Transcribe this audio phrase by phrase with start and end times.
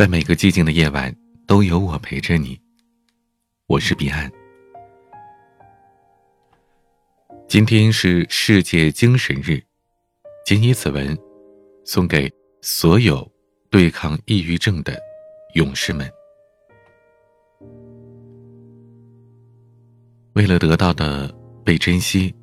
[0.00, 1.14] 在每个寂静的夜晚，
[1.46, 2.58] 都有我陪着你。
[3.66, 4.32] 我是彼岸。
[7.46, 9.62] 今天是世界精神日，
[10.46, 11.14] 谨以此文，
[11.84, 12.32] 送给
[12.62, 13.30] 所有
[13.68, 14.98] 对抗抑郁症的
[15.52, 16.10] 勇士们。
[20.32, 21.30] 为了得到的
[21.62, 22.34] 被珍惜，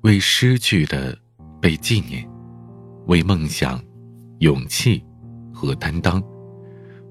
[0.00, 1.16] 为失去的
[1.62, 2.28] 被纪念，
[3.06, 3.80] 为梦想、
[4.40, 5.00] 勇气
[5.54, 6.20] 和担当。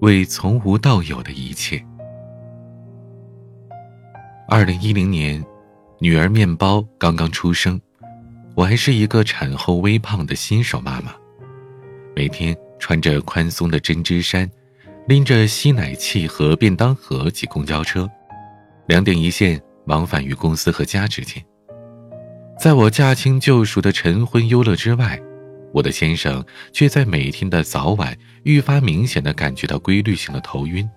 [0.02, 1.84] 为从无到有的一切。
[4.48, 5.44] 二零一零年，
[6.00, 7.80] 女儿面包刚刚出生，
[8.56, 11.14] 我还是一个产后微胖的新手妈妈，
[12.16, 14.50] 每天穿着宽松的针织衫，
[15.08, 18.10] 拎着吸奶器和便当盒挤公交车，
[18.88, 21.44] 两点一线往返于公司和家之间。
[22.60, 25.20] 在我驾轻就熟的晨昏忧乐之外。
[25.74, 30.90] 我的先生却在每天的早晚愈发明显的感觉到规律性的头晕，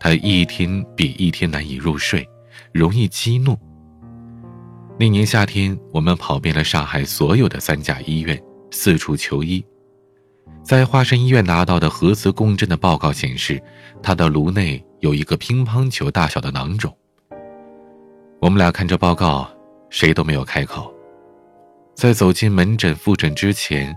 [0.00, 2.26] 他一天比一天难以入睡，
[2.72, 3.58] 容易激怒。
[4.98, 9.64] 那年夏天，我们跑遍了上海所有的三甲医院，四处求医。
[10.62, 13.60] 在华山医院拿到的核磁共振的报告显示，
[14.00, 16.96] 他的颅内有一个乒乓球大小的囊肿。
[18.40, 19.50] 我们俩看着报告，
[19.90, 20.93] 谁都没有开口。
[21.94, 23.96] 在走进门诊复诊之前，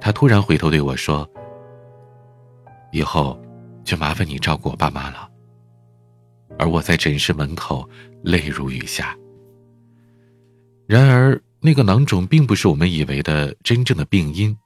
[0.00, 1.28] 他突然回头对我说
[2.92, 3.38] ：“以后
[3.84, 5.28] 就麻烦你照顾我爸妈了。”
[6.58, 7.86] 而我在诊室门口
[8.22, 9.16] 泪如雨下。
[10.86, 14.56] 然而，那个囊肿并不是我们以为的真正的病因。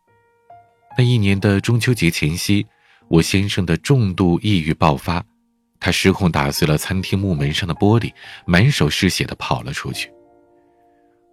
[0.99, 2.67] 那一年的中秋节前夕，
[3.09, 5.25] 我先生的重度抑郁爆发，
[5.81, 8.13] 他失控打碎了餐厅木门上的玻璃，
[8.45, 10.13] 满手是血的跑了出去。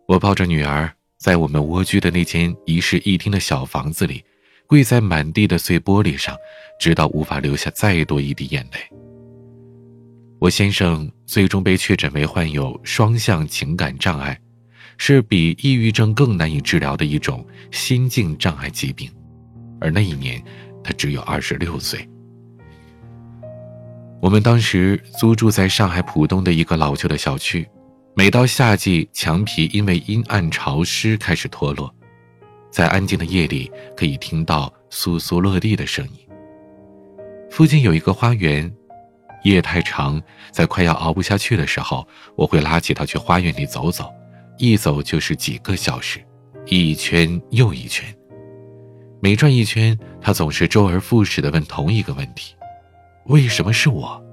[0.07, 0.91] 我抱着女儿。
[1.23, 4.21] 在我们蜗居的那间一室一厅的小房子里，
[4.67, 6.35] 跪在满地的碎玻璃上，
[6.77, 8.79] 直到无法流下再多一滴眼泪。
[10.37, 14.37] 我先生最终被确诊为患有双向情感障碍，
[14.97, 19.09] 是比抑郁症更难以治疗的一种心境障碍疾病，
[19.79, 20.43] 而那一年
[20.83, 22.05] 他只有二十六岁。
[24.21, 27.65] 我们当时租住在上海浦东的一个老旧的小区。
[28.15, 31.91] 每到夏季，墙皮因为阴暗潮湿开始脱落，
[32.69, 36.27] 在安静的夜里可以听到簌簌落地的声音。
[37.49, 38.71] 附近有一个花园，
[39.43, 44.13] 夜太长，在快要熬不下去的时候，我会拉起他去花园里走走，
[44.59, 46.23] 一走就是几个小时，
[46.67, 48.05] 一圈又一圈。
[49.23, 52.53] 每转一圈，他总是周而复始地问同一个问题
[53.25, 54.23] ：“为什么是我？”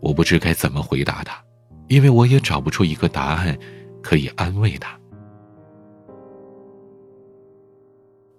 [0.00, 1.45] 我不知该怎么回答他。
[1.88, 3.56] 因为我也找不出一个答案，
[4.02, 4.98] 可以安慰他。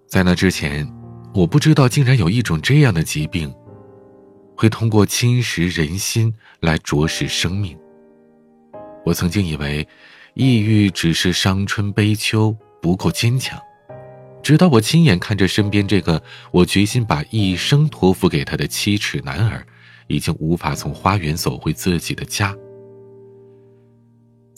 [0.06, 0.90] 在那之前，
[1.34, 3.54] 我不知道竟然有一种这样的疾病，
[4.56, 7.78] 会通过侵蚀人心来啄食生命。
[9.04, 9.86] 我曾经以为，
[10.34, 13.58] 抑郁只是伤春悲秋，不够坚强。
[14.42, 16.22] 直到我亲眼看着身边这个
[16.52, 19.66] 我决心把一生托付给他的七尺男儿，
[20.06, 22.54] 已经无法从花园走回自己的家。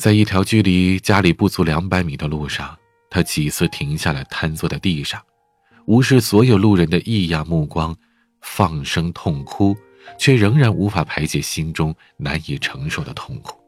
[0.00, 2.74] 在一条距离家里不足两百米的路上，
[3.10, 5.22] 他几次停下来，瘫坐在地上，
[5.84, 7.94] 无视所有路人的异样目光，
[8.40, 9.76] 放声痛哭，
[10.18, 13.60] 却仍然无法排解心中难以承受的痛苦。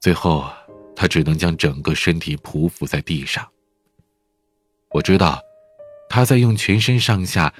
[0.00, 0.50] 最后，
[0.96, 3.46] 他只能将整个身体匍匐在地上。
[4.92, 5.38] 我知道，
[6.08, 7.52] 他在用全身上下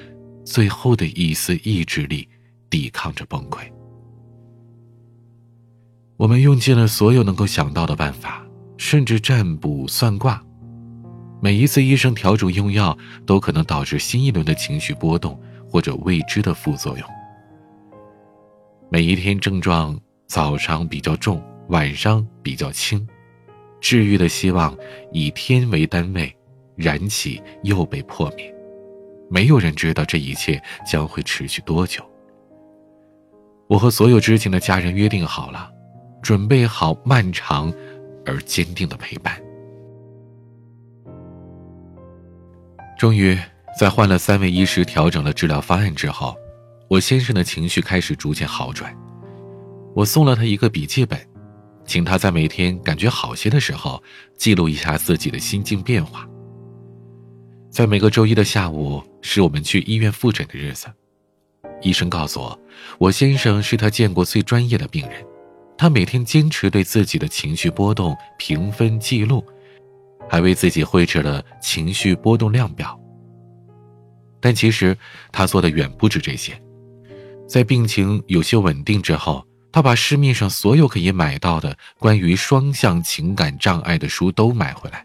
[0.43, 2.27] 最后的一丝意志力
[2.71, 3.71] 抵抗着崩溃。
[6.25, 8.43] 我们用尽了所有能够想到的办法，
[8.79, 10.43] 甚至占卜算卦。
[11.39, 12.97] 每一次医生调整用药，
[13.27, 15.39] 都可能导致新一轮的情绪波动
[15.71, 17.07] 或者未知的副作用。
[18.89, 23.07] 每一天症状早上比较重，晚上比较轻，
[23.79, 24.75] 治愈的希望
[25.13, 26.35] 以天为单位
[26.75, 28.51] 燃起又被破灭。
[29.29, 30.59] 没有人知道这一切
[30.91, 32.03] 将会持续多久。
[33.69, 35.71] 我和所有知情的家人约定好了。
[36.25, 37.71] 准备好漫长
[38.25, 39.39] 而坚定的陪伴。
[42.99, 43.39] 终于，
[43.79, 46.35] 在换了三位医师调整了治疗方案之后，
[46.89, 48.97] 我先生的情绪开始逐渐好转。
[49.95, 51.21] 我送了他一个笔记本，
[51.85, 54.03] 请他在每天感觉好些的时候
[54.39, 56.27] 记录一下自己的心境变化。
[57.71, 60.87] 在每个周一的下午，是我们去医院复诊的日子。
[61.83, 62.59] 医生告诉我，
[62.97, 65.23] 我先生是他见过最专业的病人。
[65.77, 69.45] 他每天坚持对自己的情绪波动评分记录，
[70.29, 72.99] 还为自己绘制了情绪波动量表。
[74.41, 74.97] 但其实
[75.33, 76.53] 他做的远不止这些。
[77.49, 85.05] 在病情有些稳定之后，他把市面上所有可以买到的关于双向情感障碍的书都买回来，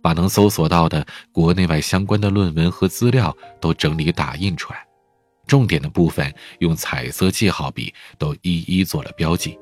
[0.00, 4.86] 把能搜索到的国内外相关的论文和资料都整理打印出来，
[5.46, 9.58] 重点的部分用彩色记号笔都一一做了标记。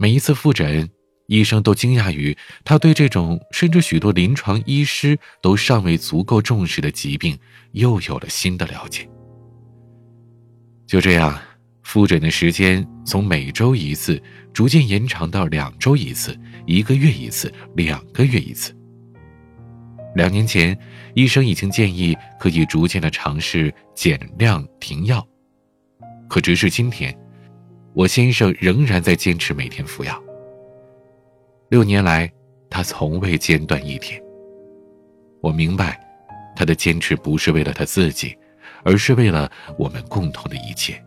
[0.00, 0.88] 每一次复诊，
[1.26, 7.36] 医生都惊讶于他对这种甚至许多临床医师都尚未足够重视的疾病
[7.72, 9.08] 又有了新的了解。
[10.86, 11.36] 就这样，
[11.82, 14.22] 复诊的时间从每周一次
[14.52, 18.72] 逐渐延长到两周一次、一个月一次、两个月一次。
[20.14, 20.78] 两年前，
[21.14, 25.26] 医生已经建议可以逐渐的尝试减量停药，
[26.28, 27.12] 可直至今天，
[27.98, 30.22] 我先生仍然在坚持每天服药。
[31.68, 32.32] 六年来，
[32.70, 34.22] 他从未间断一天。
[35.40, 36.00] 我明白，
[36.54, 38.38] 他的坚持不是为了他自己。
[38.84, 41.02] 而是为了我们共同的一切。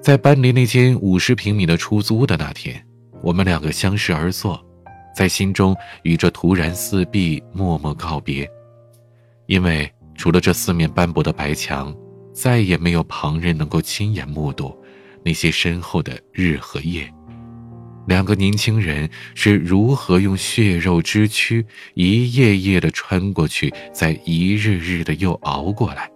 [0.00, 2.82] 在搬离那间五十平米的出租的那天，
[3.22, 4.58] 我们两个相视而坐，
[5.14, 8.50] 在心中与这突然四壁默默告别。
[9.44, 11.94] 因为除了这四面斑驳的白墙，
[12.36, 14.76] 再也没有旁人能够亲眼目睹
[15.24, 17.10] 那些身后的日和夜。
[18.06, 26.10] 两个年轻人是如何用血肉之躯一页页的穿过去，再一日日的又熬过来，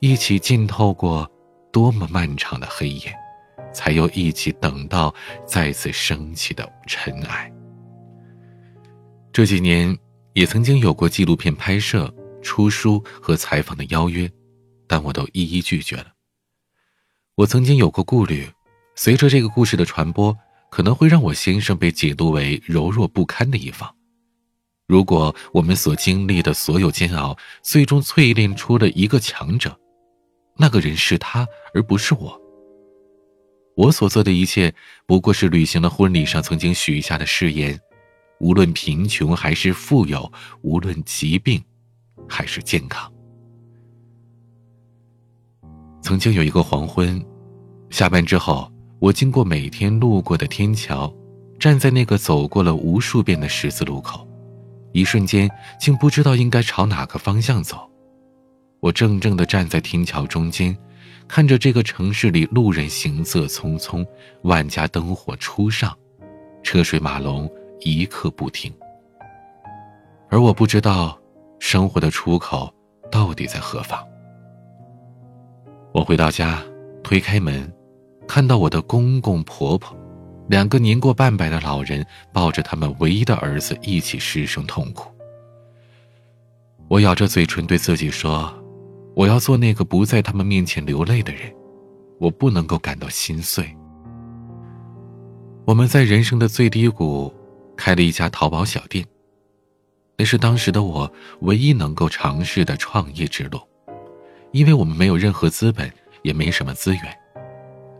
[0.00, 1.30] 一起浸透过
[1.70, 3.14] 多么漫长的黑夜，
[3.74, 5.14] 才又一起等到
[5.46, 7.52] 再次升起的尘埃。
[9.30, 9.94] 这几年
[10.32, 12.12] 也曾经有过纪录片拍摄、
[12.42, 14.28] 出书和采访的邀约，
[14.86, 16.12] 但我都一一拒绝了。
[17.34, 18.48] 我曾经有过顾虑，
[18.94, 20.36] 随着这个故事的传播。
[20.68, 23.94] 可能会让我先生被解读为柔弱不堪的一方。
[24.86, 29.78] 如果我们所经历的所有煎熬，最终淬炼出了一个强者，
[30.56, 32.38] 那个人是他，而不是我。
[33.76, 34.74] 我所做的一切，
[35.06, 37.80] 不过是履行了婚礼上曾经许下的誓言：
[38.40, 40.30] 无论贫穷还是富有，
[40.62, 41.64] 无论疾病
[42.28, 43.10] 还是健康。
[46.06, 47.20] 曾经有一个黄昏，
[47.90, 48.70] 下班之后。
[49.00, 51.12] 我经过每天路过的天桥，
[51.58, 54.24] 站在那个走过了无数遍的十字路口，
[54.92, 55.50] 一瞬间
[55.80, 57.90] 竟不知道应该朝哪个方向走。
[58.78, 60.74] 我怔怔地站在天桥中间，
[61.26, 64.06] 看着这个城市里路人行色匆匆，
[64.42, 65.92] 万家灯火初上，
[66.62, 67.50] 车水马龙
[67.80, 68.72] 一刻不停。
[70.30, 71.18] 而我不知道，
[71.58, 72.72] 生活的出口
[73.10, 74.00] 到底在何方。
[75.96, 76.62] 我回到家，
[77.02, 77.72] 推开门。
[78.28, 79.96] 看到我的公公婆婆，
[80.46, 82.04] 两个年过半百的老人
[82.34, 85.10] 抱着他们唯一的儿子一起失声痛哭。
[86.88, 88.52] 我咬着嘴唇对自己说
[89.16, 91.50] ：“我要做那个不在他们面前流泪的人，
[92.20, 93.74] 我不能够感到心碎。”
[95.64, 97.32] 我们在人生的最低谷
[97.74, 99.02] 开了一家淘宝小店，
[100.18, 101.10] 那是当时的我
[101.40, 103.58] 唯一能够尝试的创业之路，
[104.56, 105.92] 因为我们没有任何资本，
[106.22, 107.18] 也没什么资源。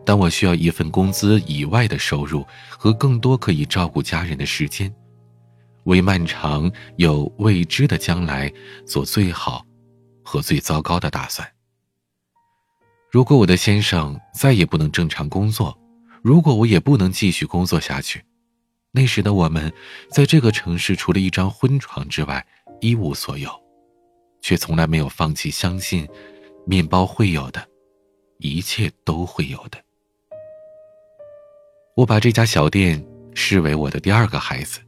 [0.06, 4.90] 但我需要一份工资以外的收入和更多可以照顾家人的时间，
[5.84, 8.50] 为漫长又未知的将来
[8.86, 9.62] 做最好
[10.24, 11.46] 和最糟糕的打算。
[13.10, 15.78] 如果我的先生再也不能正常工作，
[16.22, 18.24] 如果我也不能继续工作下去，
[18.92, 19.70] 那时的我们
[20.10, 22.46] 在这个城市除了一张婚床之外
[22.80, 23.50] 一无所有，
[24.40, 26.08] 却从来没有放弃相信，
[26.68, 27.64] 面包会有的，
[28.38, 29.78] 一切都会有的。
[31.94, 33.02] 我把这家小店
[33.34, 34.80] 视为我的第二个孩子，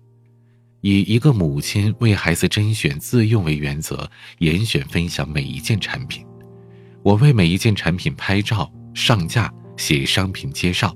[0.80, 6.26] 以一个母亲为孩子甄选自用为原则，严选分享每一件产品。
[7.04, 10.92] 我为每一件产品拍照、上架、写商品介绍。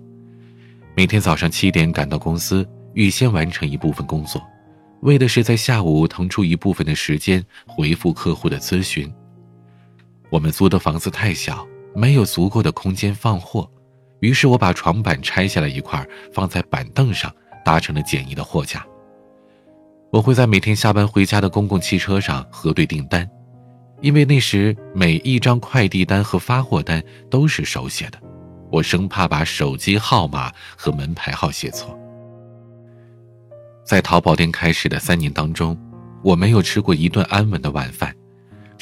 [0.96, 4.42] 每天早上七点赶到公司，预先完成一部分工作，
[5.02, 9.10] 为的是在下午腾出一部分的时间回复客户的咨询。
[10.32, 13.70] 我们租的房子太小，没有足够的空间放货。
[14.20, 17.30] 于是我把床板拆下来一块，放在板凳上，
[17.62, 18.82] 搭成了简易的货架。
[20.10, 23.28] 我会在每天下班回家的公共汽车上核对订单，
[24.00, 28.18] 因为那时每一张快递单和发货单都是手写的，
[28.70, 31.94] 我生怕把手机号码和门牌号写错。
[33.84, 35.76] 在淘宝店开始的三年当中，
[36.24, 38.14] 我没有吃过一顿安稳的晚饭，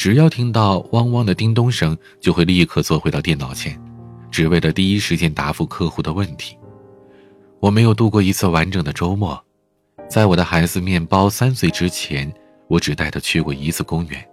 [0.00, 3.78] 只要听到汪汪的叮咚声，就会立刻坐回到电脑前。
[4.30, 6.56] 只为了第一时间答复客户的问题，
[7.60, 9.38] 我没有度过一次完整的周末。
[10.08, 12.32] 在我的孩子面包三岁之前，
[12.66, 14.26] 我只带他去过一次公园，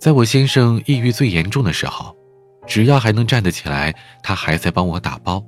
[0.00, 2.16] 在我先生抑郁最严重的时候，
[2.66, 5.44] 只要还能站得起来，他还在帮我打包。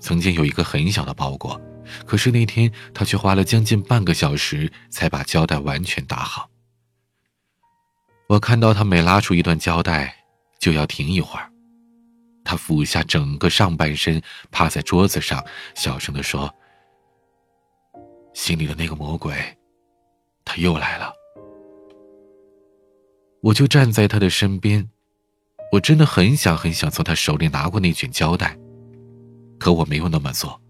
[0.00, 1.60] 曾经有一个很小的包裹，
[2.04, 6.50] 可是那天他却花了将近半个小时才把胶带完全打好。
[8.28, 10.14] 我看到他每拉出一段胶带，
[10.58, 11.50] 就要停一会儿。
[12.44, 14.20] 他俯下整个上半身，
[14.50, 15.42] 趴在桌子上，
[15.74, 16.54] 小声的说
[18.34, 19.34] ：“心里的那个魔鬼，
[20.44, 21.10] 他又来了。”
[23.40, 24.90] 我就站在他的身边，
[25.72, 28.58] 我真的很想很想从他手里拿过那卷胶带，
[29.58, 30.60] 可我没有那么做。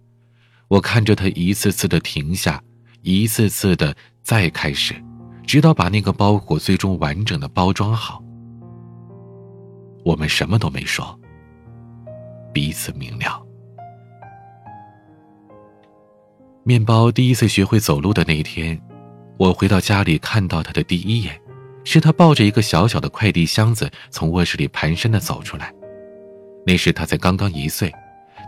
[0.69, 2.63] 我看着他一次次的停下，
[3.03, 4.95] 一次次的再开始，
[5.49, 8.23] 直到把那个包裹最终完整的包装好。
[10.05, 11.19] 我们什么都没说，
[12.53, 13.43] 彼此明了。
[16.65, 18.79] 面包第一次学会走路的那一天，
[19.39, 21.41] 我回到家里看到他的第一眼。
[21.83, 25.73] 是他抱着一个小小的快递箱子从卧室里蹒跚的走出来，
[26.67, 27.91] 那时他才刚刚一岁，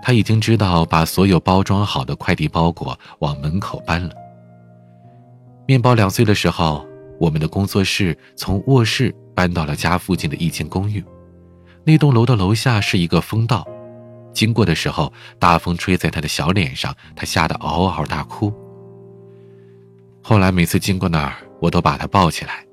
[0.02, 4.14] 他已经知道把所有包装好的快递包裹往门口搬了。
[5.64, 6.86] 面包两岁的时候，
[7.20, 11.04] 我们的工作室从卧室搬到了家附近的一间公寓，
[11.84, 13.62] 那栋楼的楼下是一个风道，
[14.32, 18.50] 经过的时候，大风吹在他的小脸上，他吓得嗷嗷大哭。
[20.22, 22.64] 后来每次经过那儿，我都把他抱起来。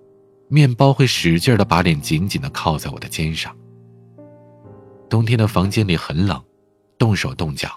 [0.48, 3.54] 面包会使劲的把脸紧紧的靠在我的肩上。
[5.10, 6.42] 冬天的房间里很冷，
[6.98, 7.70] 冻手冻脚，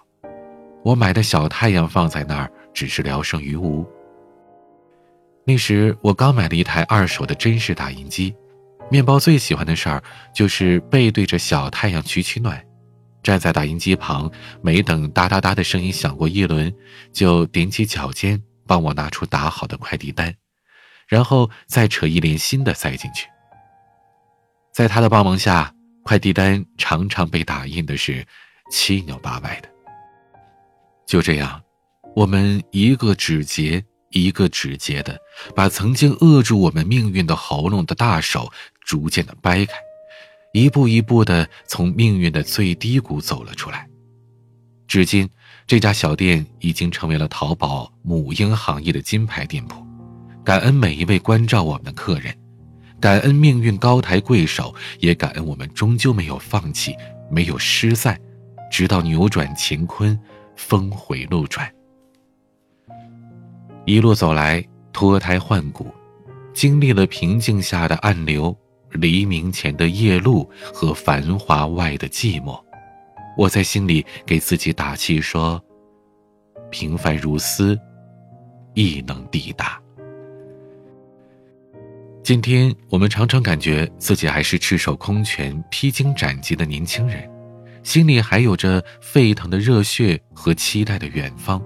[0.85, 3.85] 我买的小太阳放在那儿只是聊胜于无。
[5.51, 8.33] 那时我刚买了一台二手的真式打印机，
[8.89, 10.01] 面包最喜欢的事儿
[10.33, 12.65] 就是背对着小太阳取取暖，
[13.21, 14.31] 站在打印机旁，
[14.63, 16.73] 没等哒哒哒的声音响过一轮，
[17.13, 20.33] 就踮起脚尖帮我拿出打好的快递单。
[21.09, 23.27] 然后再扯一连新的塞进去。
[24.73, 28.25] 在他的帮忙下，快递单常常被打印的是
[28.71, 29.69] 七扭八歪的。
[31.09, 31.61] 就这样，
[32.15, 35.19] 我们一个指节一个指节的，
[35.55, 38.51] 把曾经扼住我们命运的喉咙的大手
[38.85, 39.73] 逐渐的掰开，
[40.53, 43.87] 一步一步的从命运的最低谷走了出来。
[44.89, 45.29] 至今，
[45.67, 49.87] 这家小店已经成为了淘宝母婴行业的金牌店铺。
[50.45, 52.35] 感恩每一位关照我们的客人，
[53.01, 56.97] 感恩命运高抬贵手，也感恩我们终究没有放弃，
[57.31, 58.21] 没有失散，
[58.73, 60.19] 直到扭转乾坤，
[60.57, 61.73] 峰回路转。
[63.87, 65.87] 一路走来，脱胎换骨，
[66.53, 68.57] 经历了平静下的暗流，
[68.91, 72.63] 黎明前的夜路和繁华外的寂寞，
[73.37, 75.61] 我在心里给自己打气说：
[76.71, 77.79] 平凡如斯，
[78.75, 79.81] 亦能抵达。
[82.23, 87.29] 今天我们常常感觉自己还是赤手空拳、披荆斩棘的年轻人，
[87.83, 91.61] 心里还有着沸腾的热血和期待的远方。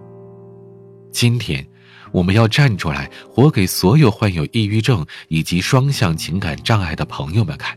[1.10, 1.66] 今天，
[2.14, 7.76] 我们要站出来，活给所有患有抑郁症以及双向情感障碍的朋友们看。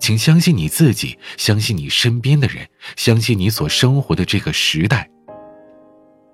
[0.00, 2.66] 请相信你自己，相信你身边的人，
[2.96, 5.10] 相信你所生活的这个时代。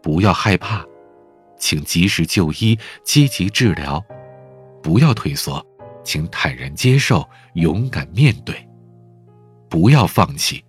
[0.01, 0.87] 不要害怕，
[1.59, 4.01] 请及时就医，积极治疗。
[4.81, 5.65] 不要退缩，
[6.05, 8.55] 请坦然接受，勇敢面对。
[9.69, 10.65] 不要放弃，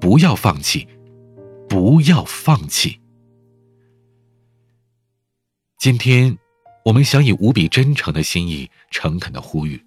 [0.00, 0.88] 不要放弃，
[1.68, 2.99] 不要放弃。
[5.80, 6.36] 今天，
[6.84, 9.82] 我们想以无比真诚的心意，诚恳的呼吁：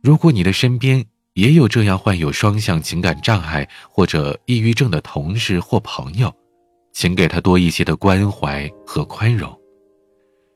[0.00, 6.32] 如果你的身边也有这样患有双向情感障碍或者抑郁症的同事或朋友，
[6.92, 9.52] 请给他多一些的关怀和宽容。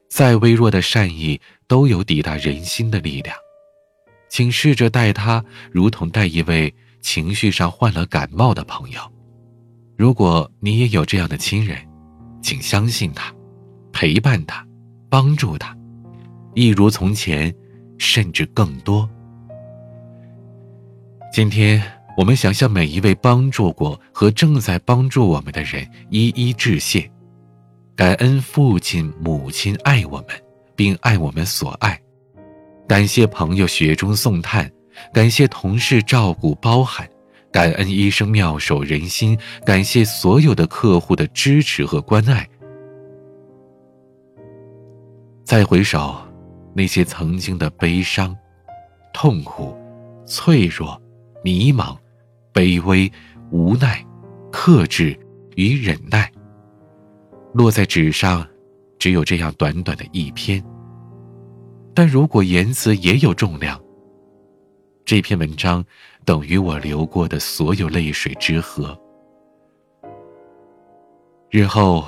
[0.09, 3.37] 再微弱的善意都有抵达人心的力量，
[4.30, 9.00] 请试着待他如同待一位情绪上患了感冒的朋友。
[9.97, 11.76] 如果你也有这样的亲人，
[12.40, 13.35] 请相信他，
[14.00, 14.64] 陪伴他，
[15.11, 15.76] 帮助他，
[16.55, 17.52] 一如从前，
[17.99, 19.11] 甚至更多。
[21.33, 21.83] 今天，
[22.17, 27.11] 我们想向每一位帮助过和正在帮助我们的人一一致谢。
[27.97, 30.28] 感恩父亲母亲爱我们，
[30.76, 31.97] 并爱我们所爱；
[32.87, 34.71] 感谢朋友雪中送炭，
[35.12, 37.05] 感谢同事照顾包涵；
[37.50, 39.37] 感恩医生妙手仁心，
[39.67, 42.49] 感谢所有的客户的支持和关爱。
[45.49, 46.14] 再回首，
[46.75, 48.37] 那些曾经的悲伤、
[49.14, 49.75] 痛苦、
[50.26, 51.00] 脆弱、
[51.43, 51.97] 迷茫、
[52.52, 53.11] 卑微、
[53.50, 54.07] 无奈、
[54.52, 55.19] 克制
[55.57, 56.31] 与忍耐。
[57.55, 58.47] 落在纸上，
[58.99, 60.62] 只有这样短短的一篇。
[61.95, 63.81] 但如果言辞也有重量，
[65.07, 65.83] 这篇文章
[66.26, 68.95] 等于我流过的所有泪水之河。
[71.49, 72.07] 日后，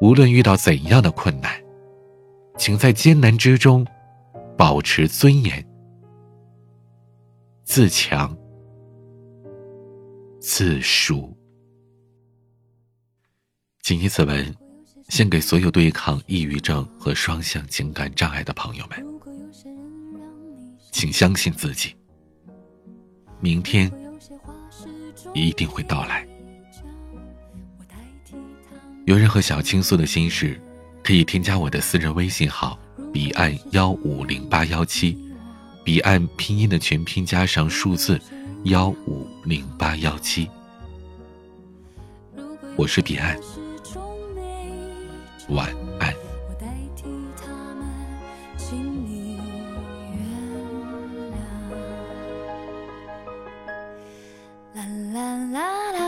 [0.00, 1.61] 无论遇到怎样的困难，
[2.56, 3.86] 请在艰难之中
[4.56, 5.64] 保持尊严，
[7.64, 8.36] 自强
[10.40, 11.36] 自赎。
[13.80, 14.54] 谨以此文，
[15.08, 19.04] 献给所有对抗抑郁症和双向情感障碍的朋友们。
[20.92, 21.96] 请相信自己，
[23.40, 23.90] 明天
[25.34, 26.26] 一定会到来。
[29.04, 30.60] 有任何想倾诉的心事，
[31.02, 32.78] 可以添加我的私人微信号
[33.12, 35.18] “彼岸幺五零八幺七”，
[35.82, 38.20] 彼岸拼音的全拼加上数字
[38.64, 40.48] 幺五零八幺七。
[42.76, 43.36] 我是彼岸，
[45.48, 45.68] 晚
[45.98, 46.14] 安。
[54.74, 56.01] 啦啦啦啦